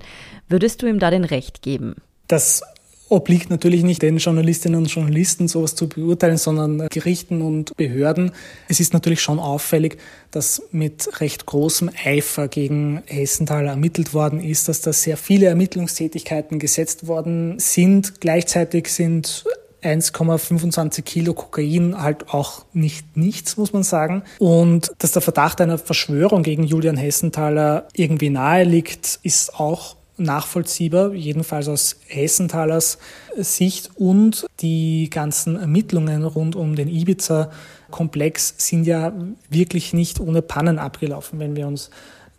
Würdest 0.50 0.82
du 0.82 0.88
ihm 0.88 0.98
da 0.98 1.12
den 1.12 1.26
Recht 1.26 1.62
geben? 1.62 1.94
Das 2.28 2.64
obliegt 3.10 3.50
natürlich 3.50 3.84
nicht 3.84 4.02
den 4.02 4.18
Journalistinnen 4.18 4.80
und 4.80 4.88
Journalisten, 4.88 5.48
sowas 5.48 5.76
zu 5.76 5.88
beurteilen, 5.88 6.38
sondern 6.38 6.88
Gerichten 6.90 7.42
und 7.42 7.76
Behörden. 7.78 8.32
Es 8.68 8.80
ist 8.80 8.94
natürlich 8.94 9.22
schon 9.22 9.40
auffällig, 9.40 9.98
dass 10.32 10.64
mit 10.72 11.22
recht 11.22 11.46
großem 11.46 11.92
Eifer 12.04 12.48
gegen 12.48 13.02
Hessenthaler 13.06 13.72
ermittelt 13.72 14.14
worden 14.14 14.40
ist, 14.42 14.68
dass 14.68 14.82
da 14.82 14.92
sehr 14.94 15.18
viele 15.18 15.48
Ermittlungstätigkeiten 15.48 16.60
gesetzt 16.60 17.08
worden 17.08 17.60
sind. 17.60 18.20
Gleichzeitig 18.22 18.92
sind 18.92 19.46
1,25 19.86 21.04
Kilo 21.04 21.34
Kokain 21.34 22.02
halt 22.02 22.30
auch 22.30 22.66
nicht 22.74 23.16
nichts, 23.16 23.56
muss 23.56 23.72
man 23.72 23.84
sagen. 23.84 24.24
Und 24.40 24.92
dass 24.98 25.12
der 25.12 25.22
Verdacht 25.22 25.62
einer 25.62 25.78
Verschwörung 25.78 26.42
gegen 26.42 26.64
Julian 26.64 26.98
Hessenthaler 26.98 27.88
irgendwie 27.94 28.32
nahe 28.32 28.64
liegt, 28.64 29.20
ist 29.22 29.60
auch 29.60 29.96
nachvollziehbar, 30.18 31.14
jedenfalls 31.14 31.68
aus 31.68 31.98
Hessenthalers 32.08 32.98
Sicht. 33.38 33.92
Und 33.96 34.46
die 34.60 35.10
ganzen 35.10 35.58
Ermittlungen 35.58 36.24
rund 36.24 36.56
um 36.56 36.76
den 36.76 36.88
Ibiza-Komplex 36.88 38.56
sind 38.58 38.86
ja 38.86 39.14
wirklich 39.50 39.94
nicht 39.94 40.20
ohne 40.20 40.42
Pannen 40.42 40.80
abgelaufen, 40.80 41.40
wenn 41.40 41.56
wir 41.56 41.68
uns 41.68 41.90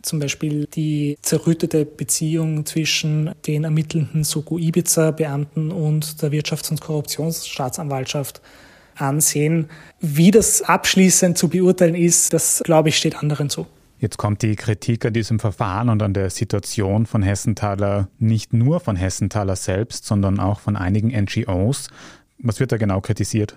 zum 0.02 0.20
Beispiel 0.20 0.66
die 0.66 1.18
zerrüttete 1.20 1.84
Beziehung 1.84 2.64
zwischen 2.64 3.32
den 3.46 3.64
ermittelnden 3.64 4.24
Soko 4.24 4.56
Ibiza-Beamten 4.56 5.72
und 5.72 6.22
der 6.22 6.30
Wirtschafts- 6.30 6.70
und 6.70 6.80
Korruptionsstaatsanwaltschaft 6.80 8.40
ansehen. 8.94 9.68
Wie 10.00 10.30
das 10.30 10.62
abschließend 10.62 11.36
zu 11.36 11.48
beurteilen 11.48 11.96
ist, 11.96 12.32
das 12.32 12.62
glaube 12.64 12.90
ich 12.90 12.96
steht 12.96 13.16
anderen 13.16 13.50
zu. 13.50 13.66
Jetzt 13.98 14.18
kommt 14.18 14.42
die 14.42 14.56
Kritik 14.56 15.06
an 15.06 15.14
diesem 15.14 15.38
Verfahren 15.38 15.88
und 15.88 16.02
an 16.02 16.12
der 16.12 16.28
Situation 16.30 17.06
von 17.06 17.22
Hessenthaler 17.22 18.08
nicht 18.18 18.52
nur 18.52 18.80
von 18.80 18.94
Hessenthaler 18.94 19.56
selbst, 19.56 20.04
sondern 20.04 20.38
auch 20.38 20.60
von 20.60 20.76
einigen 20.76 21.08
NGOs. 21.08 21.88
Was 22.38 22.60
wird 22.60 22.72
da 22.72 22.76
genau 22.76 23.00
kritisiert? 23.00 23.56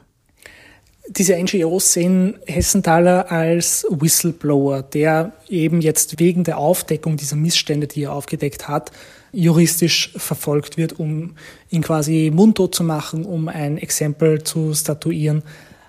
Diese 1.09 1.35
NGOs 1.35 1.93
sehen 1.93 2.35
Hessenthaler 2.45 3.31
als 3.31 3.85
Whistleblower, 3.89 4.83
der 4.83 5.33
eben 5.49 5.81
jetzt 5.81 6.19
wegen 6.19 6.43
der 6.43 6.59
Aufdeckung 6.59 7.17
dieser 7.17 7.35
Missstände, 7.35 7.87
die 7.87 8.03
er 8.03 8.13
aufgedeckt 8.13 8.67
hat, 8.67 8.91
juristisch 9.31 10.13
verfolgt 10.15 10.77
wird, 10.77 10.99
um 10.99 11.35
ihn 11.69 11.81
quasi 11.81 12.31
mundtot 12.33 12.75
zu 12.75 12.83
machen, 12.83 13.25
um 13.25 13.47
ein 13.47 13.77
Exempel 13.77 14.43
zu 14.43 14.73
statuieren. 14.73 15.43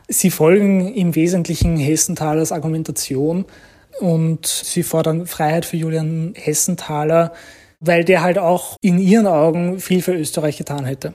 Sie 0.09 0.31
folgen 0.31 0.93
im 0.93 1.15
Wesentlichen 1.15 1.77
Hessenthalers 1.77 2.51
Argumentation, 2.51 3.45
und 3.99 4.47
sie 4.47 4.83
fordern 4.83 5.27
Freiheit 5.27 5.65
für 5.65 5.77
Julian 5.77 6.35
Hessenthaler, 6.37 7.33
weil 7.81 8.05
der 8.05 8.23
halt 8.23 8.39
auch 8.39 8.77
in 8.81 8.99
ihren 8.99 9.27
Augen 9.27 9.81
viel 9.81 10.03
für 10.03 10.15
Österreich 10.15 10.59
getan 10.59 10.85
hätte. 10.85 11.15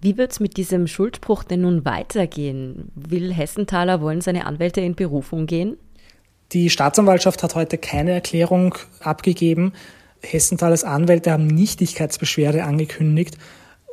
Wie 0.00 0.18
wird 0.18 0.32
es 0.32 0.40
mit 0.40 0.56
diesem 0.56 0.86
Schuldspruch 0.86 1.44
denn 1.44 1.62
nun 1.62 1.84
weitergehen? 1.84 2.90
Will 2.94 3.32
Hessenthaler, 3.32 4.02
wollen 4.02 4.20
seine 4.20 4.46
Anwälte 4.46 4.80
in 4.80 4.94
Berufung 4.94 5.46
gehen? 5.46 5.78
Die 6.52 6.68
Staatsanwaltschaft 6.68 7.42
hat 7.42 7.54
heute 7.54 7.78
keine 7.78 8.12
Erklärung 8.12 8.74
abgegeben. 9.00 9.72
Hessenthalers 10.20 10.84
Anwälte 10.84 11.32
haben 11.32 11.46
Nichtigkeitsbeschwerde 11.46 12.64
angekündigt. 12.64 13.38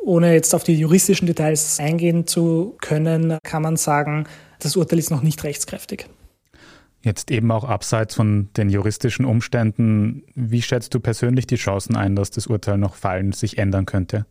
Ohne 0.03 0.33
jetzt 0.33 0.53
auf 0.53 0.63
die 0.63 0.75
juristischen 0.75 1.27
Details 1.27 1.79
eingehen 1.79 2.27
zu 2.27 2.75
können, 2.81 3.37
kann 3.43 3.61
man 3.61 3.77
sagen, 3.77 4.25
das 4.59 4.75
Urteil 4.75 4.99
ist 4.99 5.11
noch 5.11 5.21
nicht 5.21 5.43
rechtskräftig. 5.43 6.07
Jetzt 7.03 7.31
eben 7.31 7.51
auch 7.51 7.63
abseits 7.63 8.15
von 8.15 8.49
den 8.55 8.69
juristischen 8.69 9.25
Umständen, 9.25 10.23
wie 10.35 10.61
schätzt 10.61 10.93
du 10.93 10.99
persönlich 10.99 11.47
die 11.47 11.55
Chancen 11.55 11.95
ein, 11.95 12.15
dass 12.15 12.29
das 12.29 12.47
Urteil 12.47 12.77
noch 12.77 12.95
fallen, 12.95 13.31
sich 13.31 13.57
ändern 13.57 13.85
könnte? 13.85 14.25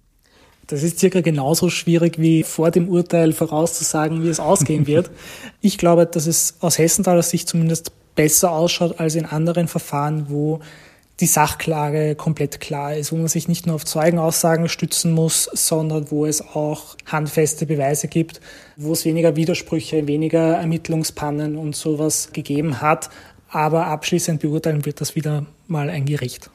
Das 0.69 0.85
ist 0.85 1.01
circa 1.01 1.21
genauso 1.21 1.69
schwierig 1.69 2.21
wie 2.21 2.45
vor 2.45 2.71
dem 2.71 2.89
Urteil 2.89 3.33
vorauszusagen, 3.33 4.23
wie 4.23 4.29
es 4.29 4.39
ausgehen 4.39 4.87
wird. 4.87 5.11
ich 5.61 5.79
glaube, 5.79 6.07
dass 6.07 6.29
es 6.29 6.59
aus 6.61 6.79
Hessenthaler 6.79 7.23
Sicht 7.23 7.49
zumindest 7.49 7.93
besser 8.15 8.53
ausschaut 8.53 9.01
als 9.01 9.17
in 9.17 9.27
anderen 9.27 9.67
Verfahren, 9.67 10.27
wo 10.29 10.61
die 11.21 11.27
Sachklage 11.27 12.15
komplett 12.15 12.61
klar 12.61 12.95
ist, 12.95 13.13
wo 13.13 13.17
man 13.17 13.29
sich 13.29 13.47
nicht 13.47 13.67
nur 13.67 13.77
auf 13.77 13.85
Zeugenaussagen 13.85 14.69
stützen 14.69 15.13
muss, 15.13 15.45
sondern 15.45 16.11
wo 16.11 16.25
es 16.25 16.41
auch 16.41 16.97
handfeste 17.07 17.67
Beweise 17.67 18.09
gibt, 18.09 18.41
wo 18.77 18.93
es 18.93 19.05
weniger 19.05 19.37
Widersprüche, 19.37 20.07
weniger 20.07 20.57
Ermittlungspannen 20.57 21.57
und 21.57 21.77
sowas 21.77 22.31
gegeben 22.33 22.81
hat. 22.81 23.11
Aber 23.51 23.87
abschließend 23.87 24.41
beurteilen 24.41 24.87
wird 24.87 25.01
das 25.01 25.15
wieder 25.15 25.47
mal 25.67 25.91
ein 25.91 26.07
Gericht. 26.07 26.51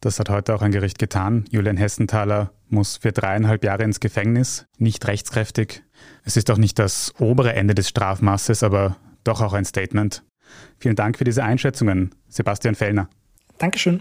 Das 0.00 0.20
hat 0.20 0.28
heute 0.28 0.54
auch 0.54 0.62
ein 0.62 0.72
Gericht 0.72 0.98
getan. 0.98 1.46
Julian 1.50 1.76
Hessenthaler 1.76 2.52
muss 2.68 2.98
für 2.98 3.12
dreieinhalb 3.12 3.64
Jahre 3.64 3.82
ins 3.82 3.98
Gefängnis, 3.98 4.66
nicht 4.78 5.06
rechtskräftig. 5.06 5.82
Es 6.24 6.36
ist 6.36 6.50
auch 6.50 6.58
nicht 6.58 6.78
das 6.78 7.14
obere 7.18 7.54
Ende 7.54 7.74
des 7.74 7.88
Strafmasses, 7.88 8.62
aber 8.62 8.96
doch 9.24 9.40
auch 9.40 9.54
ein 9.54 9.64
Statement. 9.64 10.22
Vielen 10.78 10.96
Dank 10.96 11.18
für 11.18 11.24
diese 11.24 11.42
Einschätzungen, 11.42 12.14
Sebastian 12.28 12.74
Fellner. 12.74 13.08
Dankeschön. 13.58 14.00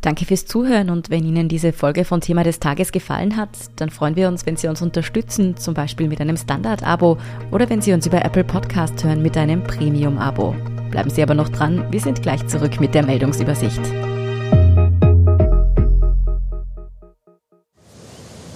Danke 0.00 0.24
fürs 0.24 0.46
Zuhören 0.46 0.88
und 0.88 1.10
wenn 1.10 1.24
Ihnen 1.24 1.48
diese 1.48 1.74
Folge 1.74 2.06
von 2.06 2.22
Thema 2.22 2.42
des 2.42 2.58
Tages 2.58 2.90
gefallen 2.90 3.36
hat, 3.36 3.50
dann 3.76 3.90
freuen 3.90 4.16
wir 4.16 4.28
uns, 4.28 4.46
wenn 4.46 4.56
Sie 4.56 4.66
uns 4.66 4.80
unterstützen, 4.80 5.58
zum 5.58 5.74
Beispiel 5.74 6.08
mit 6.08 6.22
einem 6.22 6.38
Standard-Abo 6.38 7.18
oder 7.50 7.68
wenn 7.68 7.82
Sie 7.82 7.92
uns 7.92 8.06
über 8.06 8.24
Apple 8.24 8.44
Podcast 8.44 9.04
hören 9.04 9.20
mit 9.20 9.36
einem 9.36 9.62
Premium-Abo. 9.62 10.56
Bleiben 10.90 11.10
Sie 11.10 11.22
aber 11.22 11.34
noch 11.34 11.50
dran, 11.50 11.86
wir 11.90 12.00
sind 12.00 12.22
gleich 12.22 12.46
zurück 12.46 12.80
mit 12.80 12.94
der 12.94 13.04
Meldungsübersicht. 13.04 13.80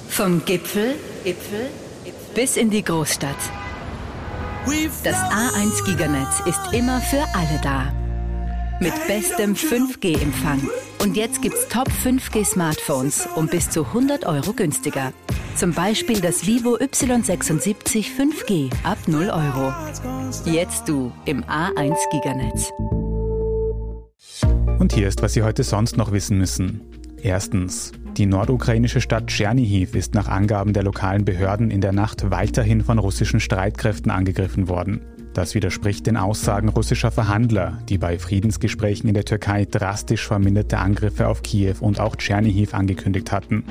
Vom 0.09 0.43
Gipfel, 0.47 0.95
Gipfel, 1.25 1.69
Gipfel 2.05 2.35
bis 2.35 2.57
in 2.57 2.71
die 2.71 2.83
Großstadt. 2.83 3.37
Das 5.05 5.17
A1 5.17 5.85
Giganetz 5.85 6.41
ist 6.47 6.73
immer 6.73 6.99
für 7.03 7.23
alle 7.35 7.61
da 7.63 8.04
mit 8.81 8.93
bestem 9.07 9.55
5G-Empfang. 9.55 10.61
Und 11.03 11.17
jetzt 11.17 11.43
gibt's 11.43 11.69
Top 11.69 11.89
5G-Smartphones 11.89 13.29
um 13.37 13.47
bis 13.47 13.71
zu 13.71 13.85
100 13.87 14.27
Euro 14.27 14.53
günstiger. 14.53 15.13
Zum 15.57 15.73
Beispiel 15.73 16.21
das 16.21 16.47
Vivo 16.47 16.77
Y76 16.77 18.07
5G 18.17 18.71
ab 18.83 18.99
0 19.07 19.31
Euro. 19.31 19.73
Jetzt 20.45 20.89
du 20.89 21.13
im 21.27 21.45
A1 21.45 21.95
Giganetz. 22.11 22.73
Und 24.79 24.93
hier 24.93 25.09
ist, 25.09 25.23
was 25.23 25.35
Sie 25.35 25.43
heute 25.43 25.63
sonst 25.63 25.97
noch 25.97 26.13
wissen 26.13 26.39
müssen. 26.39 26.81
Erstens. 27.23 27.93
Die 28.17 28.27
nordukrainische 28.27 29.01
Stadt 29.01 29.27
Tschernihiv 29.27 29.95
ist 29.95 30.15
nach 30.15 30.29
Angaben 30.29 30.73
der 30.73 30.85
lokalen 30.85 31.25
Behörden 31.25 31.71
in 31.71 31.81
der 31.81 31.93
Nacht 31.93 32.31
weiterhin 32.31 32.83
von 32.85 32.99
russischen 32.99 33.41
Streitkräften 33.41 34.11
angegriffen 34.11 34.69
worden. 34.69 35.01
Das 35.35 35.57
widerspricht 35.57 36.07
den 36.07 36.17
Aussagen 36.17 36.69
russischer 36.69 37.11
Verhandler, 37.11 37.79
die 37.89 37.99
bei 37.99 38.21
Friedensgesprächen 38.21 39.09
in 39.09 39.15
der 39.15 39.25
Türkei 39.25 39.67
drastisch 39.69 40.27
verminderte 40.27 40.79
Angriffe 40.79 41.27
auf 41.27 41.43
Kiew 41.43 41.75
und 41.81 41.99
auch 41.99 42.15
Tschernihiv 42.15 42.73
angekündigt 42.73 43.33
hatten. 43.33 43.65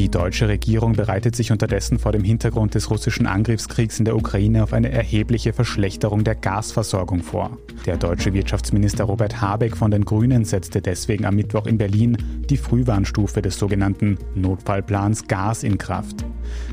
Die 0.00 0.08
deutsche 0.08 0.48
Regierung 0.48 0.94
bereitet 0.94 1.36
sich 1.36 1.52
unterdessen 1.52 1.98
vor 1.98 2.10
dem 2.10 2.24
Hintergrund 2.24 2.74
des 2.74 2.88
russischen 2.88 3.26
Angriffskriegs 3.26 3.98
in 3.98 4.06
der 4.06 4.16
Ukraine 4.16 4.62
auf 4.62 4.72
eine 4.72 4.90
erhebliche 4.90 5.52
Verschlechterung 5.52 6.24
der 6.24 6.36
Gasversorgung 6.36 7.22
vor. 7.22 7.58
Der 7.84 7.98
deutsche 7.98 8.32
Wirtschaftsminister 8.32 9.04
Robert 9.04 9.42
Habeck 9.42 9.76
von 9.76 9.90
den 9.90 10.06
Grünen 10.06 10.46
setzte 10.46 10.80
deswegen 10.80 11.26
am 11.26 11.36
Mittwoch 11.36 11.66
in 11.66 11.76
Berlin 11.76 12.16
die 12.48 12.56
Frühwarnstufe 12.56 13.42
des 13.42 13.58
sogenannten 13.58 14.16
Notfallplans 14.34 15.28
Gas 15.28 15.64
in 15.64 15.76
Kraft. 15.76 16.24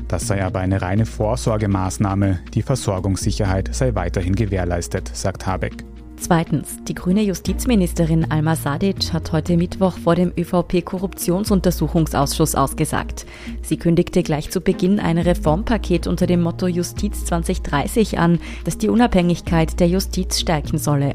Das 0.08 0.26
sei 0.26 0.42
aber 0.42 0.60
eine 0.60 0.80
reine 0.80 1.04
Vorsorgemaßnahme, 1.04 2.40
die 2.54 2.62
Versorgungssicherheit 2.62 3.74
sei 3.74 3.94
weiterhin 3.94 4.36
gewährleistet, 4.36 5.10
sagt 5.12 5.46
Habeck. 5.46 5.84
Zweitens. 6.20 6.76
Die 6.84 6.94
grüne 6.94 7.22
Justizministerin 7.22 8.30
Alma 8.30 8.54
Sadic 8.56 9.12
hat 9.12 9.32
heute 9.32 9.56
Mittwoch 9.56 9.98
vor 9.98 10.16
dem 10.16 10.32
ÖVP-Korruptionsuntersuchungsausschuss 10.36 12.54
ausgesagt. 12.54 13.26
Sie 13.62 13.76
kündigte 13.76 14.22
gleich 14.22 14.50
zu 14.50 14.60
Beginn 14.60 15.00
ein 15.00 15.18
Reformpaket 15.18 16.06
unter 16.06 16.26
dem 16.26 16.42
Motto 16.42 16.66
Justiz 16.66 17.24
2030 17.24 18.18
an, 18.18 18.38
das 18.64 18.76
die 18.78 18.88
Unabhängigkeit 18.88 19.78
der 19.80 19.88
Justiz 19.88 20.38
stärken 20.40 20.78
solle. 20.78 21.14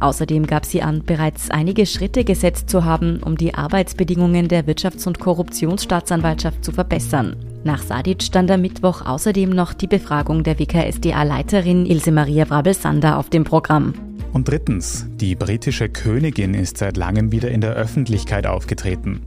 Außerdem 0.00 0.46
gab 0.46 0.64
sie 0.64 0.80
an, 0.82 1.02
bereits 1.04 1.50
einige 1.50 1.84
Schritte 1.84 2.24
gesetzt 2.24 2.70
zu 2.70 2.84
haben, 2.84 3.20
um 3.22 3.36
die 3.36 3.54
Arbeitsbedingungen 3.54 4.48
der 4.48 4.66
Wirtschafts- 4.66 5.06
und 5.06 5.20
Korruptionsstaatsanwaltschaft 5.20 6.64
zu 6.64 6.72
verbessern. 6.72 7.36
Nach 7.64 7.82
Sadic 7.82 8.22
stand 8.22 8.50
am 8.50 8.62
Mittwoch 8.62 9.04
außerdem 9.04 9.50
noch 9.50 9.74
die 9.74 9.88
Befragung 9.88 10.42
der 10.42 10.58
WKSDA-Leiterin 10.58 11.84
Ilse 11.86 12.12
Maria 12.12 12.46
Brabel-Sander 12.46 13.18
auf 13.18 13.28
dem 13.28 13.44
Programm. 13.44 14.07
Und 14.32 14.48
drittens, 14.48 15.06
die 15.16 15.34
britische 15.34 15.88
Königin 15.88 16.54
ist 16.54 16.78
seit 16.78 16.96
langem 16.96 17.32
wieder 17.32 17.50
in 17.50 17.60
der 17.60 17.74
Öffentlichkeit 17.74 18.46
aufgetreten 18.46 19.22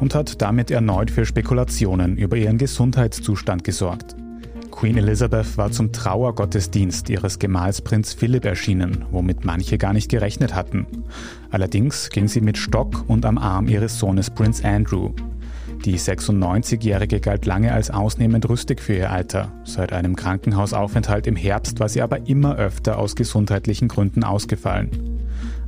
und 0.00 0.14
hat 0.14 0.40
damit 0.40 0.70
erneut 0.70 1.10
für 1.10 1.26
Spekulationen 1.26 2.16
über 2.16 2.36
ihren 2.36 2.58
Gesundheitszustand 2.58 3.64
gesorgt. 3.64 4.16
Queen 4.70 4.98
Elizabeth 4.98 5.56
war 5.56 5.70
zum 5.70 5.90
Trauergottesdienst 5.90 7.08
ihres 7.08 7.38
Gemahls 7.38 7.80
Prinz 7.80 8.12
Philipp 8.12 8.44
erschienen, 8.44 9.06
womit 9.10 9.44
manche 9.44 9.78
gar 9.78 9.94
nicht 9.94 10.10
gerechnet 10.10 10.54
hatten. 10.54 10.86
Allerdings 11.50 12.10
ging 12.10 12.28
sie 12.28 12.42
mit 12.42 12.58
Stock 12.58 13.04
und 13.08 13.24
am 13.24 13.38
Arm 13.38 13.68
ihres 13.68 13.98
Sohnes 13.98 14.28
Prinz 14.28 14.62
Andrew. 14.62 15.12
Die 15.84 15.98
96-Jährige 15.98 17.20
galt 17.20 17.46
lange 17.46 17.72
als 17.72 17.90
ausnehmend 17.90 18.48
rüstig 18.48 18.80
für 18.80 18.94
ihr 18.94 19.10
Alter. 19.10 19.52
Seit 19.64 19.92
einem 19.92 20.16
Krankenhausaufenthalt 20.16 21.26
im 21.26 21.36
Herbst 21.36 21.78
war 21.78 21.88
sie 21.88 22.02
aber 22.02 22.26
immer 22.28 22.56
öfter 22.56 22.98
aus 22.98 23.14
gesundheitlichen 23.14 23.88
Gründen 23.88 24.24
ausgefallen. 24.24 25.20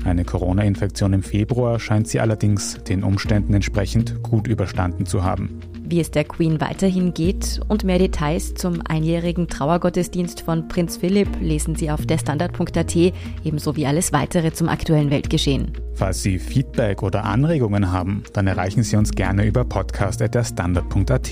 Eine 0.04 0.24
Corona-Infektion 0.24 1.12
im 1.12 1.22
Februar 1.22 1.78
scheint 1.78 2.08
sie 2.08 2.20
allerdings 2.20 2.82
den 2.84 3.04
Umständen 3.04 3.54
entsprechend 3.54 4.22
gut 4.22 4.48
überstanden 4.48 5.06
zu 5.06 5.22
haben 5.24 5.60
wie 5.88 6.00
es 6.00 6.10
der 6.10 6.24
Queen 6.24 6.60
weiterhin 6.60 7.14
geht 7.14 7.60
und 7.68 7.84
mehr 7.84 7.98
Details 7.98 8.54
zum 8.54 8.80
einjährigen 8.86 9.48
Trauergottesdienst 9.48 10.42
von 10.42 10.68
Prinz 10.68 10.96
Philipp 10.96 11.28
lesen 11.40 11.74
Sie 11.74 11.90
auf 11.90 12.04
derstandard.at, 12.04 12.96
ebenso 13.44 13.76
wie 13.76 13.86
alles 13.86 14.12
weitere 14.12 14.52
zum 14.52 14.68
aktuellen 14.68 15.10
Weltgeschehen. 15.10 15.72
Falls 15.94 16.22
Sie 16.22 16.38
Feedback 16.38 17.02
oder 17.02 17.24
Anregungen 17.24 17.90
haben, 17.90 18.22
dann 18.32 18.46
erreichen 18.46 18.82
Sie 18.82 18.96
uns 18.96 19.12
gerne 19.12 19.44
über 19.46 19.64
podcast.derstandard.at. 19.64 21.28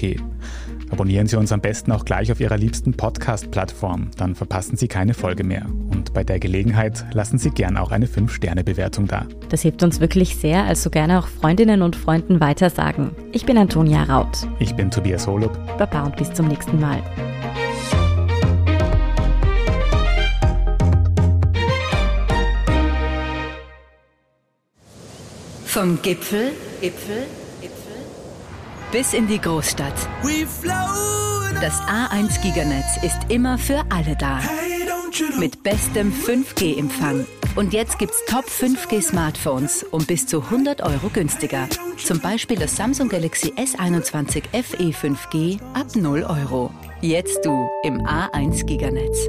Abonnieren 0.91 1.27
Sie 1.27 1.37
uns 1.37 1.51
am 1.51 1.61
besten 1.61 1.91
auch 1.93 2.05
gleich 2.05 2.31
auf 2.31 2.41
Ihrer 2.41 2.57
liebsten 2.57 2.95
Podcast-Plattform, 2.95 4.11
dann 4.17 4.35
verpassen 4.35 4.77
Sie 4.77 4.89
keine 4.89 5.15
Folge 5.15 5.43
mehr. 5.43 5.67
Und 5.91 6.15
bei 6.15 6.23
der 6.23 6.39
Gelegenheit 6.39 7.05
lassen 7.13 7.39
Sie 7.39 7.51
gern 7.51 7.77
auch 7.77 7.91
eine 7.91 8.07
5-Sterne-Bewertung 8.07 9.07
da. 9.07 9.27
Das 9.49 9.63
hilft 9.63 9.83
uns 9.83 10.01
wirklich 10.01 10.37
sehr, 10.37 10.65
also 10.65 10.91
gerne 10.91 11.19
auch 11.19 11.27
Freundinnen 11.27 11.83
und 11.83 11.97
Freunden 11.97 12.41
weitersagen. 12.41 13.11
Ich 13.33 13.45
bin 13.45 13.59
Antonia 13.59 14.05
Raut. 14.05 14.47
Ich 14.61 14.75
bin 14.75 14.91
Tobias 14.91 15.27
Holub. 15.27 15.59
Baba 15.77 16.05
und 16.05 16.17
bis 16.17 16.33
zum 16.33 16.47
nächsten 16.47 16.81
Mal. 16.81 17.03
Vom 25.65 26.01
Gipfel, 26.01 26.53
Gipfel 26.81 27.25
bis 28.93 29.13
in 29.13 29.27
die 29.27 29.41
Großstadt. 29.41 29.95
Das 31.61 31.81
A1 31.83 32.41
Giganetz 32.43 33.03
ist 33.03 33.19
immer 33.29 33.59
für 33.59 33.83
alle 33.89 34.17
da. 34.17 34.41
Mit 35.39 35.63
bestem 35.63 36.13
5G-Empfang. 36.13 37.27
Und 37.55 37.73
jetzt 37.73 37.99
gibt's 37.99 38.23
Top 38.27 38.45
5G 38.45 39.01
Smartphones 39.01 39.83
um 39.85 40.05
bis 40.05 40.27
zu 40.27 40.43
100 40.43 40.83
Euro 40.83 41.09
günstiger. 41.09 41.69
Zum 41.97 42.21
Beispiel 42.21 42.59
das 42.59 42.77
Samsung 42.77 43.09
Galaxy 43.09 43.53
S21 43.53 44.43
FE 44.63 44.91
5G 44.91 45.61
ab 45.73 45.87
0 45.95 46.23
Euro. 46.25 46.71
Jetzt 47.01 47.45
du 47.45 47.69
im 47.83 48.03
A1 48.03 48.67
Giganetz. 48.67 49.29